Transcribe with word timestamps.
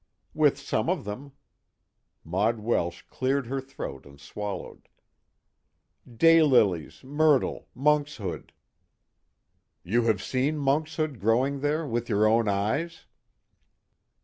"With 0.33 0.57
some 0.59 0.89
of 0.89 1.03
them." 1.05 1.33
Maud 2.23 2.57
Welsh 2.59 3.03
cleared 3.11 3.45
her 3.45 3.61
throat 3.61 4.03
and 4.03 4.19
swallowed. 4.19 4.89
"Day 6.17 6.41
lilies, 6.41 7.03
myrtle 7.03 7.69
monkshood." 7.75 8.51
"You 9.83 10.05
have 10.05 10.23
seen 10.23 10.57
monkshood 10.57 11.19
growing 11.19 11.59
there, 11.59 11.85
with 11.85 12.09
your 12.09 12.25
own 12.25 12.47
eyes?" 12.47 13.05